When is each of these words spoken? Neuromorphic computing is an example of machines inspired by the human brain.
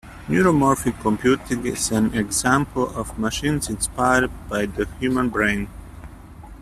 Neuromorphic 0.27 0.99
computing 1.01 1.63
is 1.67 1.91
an 1.91 2.11
example 2.15 2.89
of 2.97 3.19
machines 3.19 3.69
inspired 3.69 4.31
by 4.49 4.65
the 4.65 4.87
human 4.99 5.29
brain. 5.29 5.67